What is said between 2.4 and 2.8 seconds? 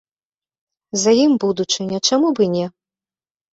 і не!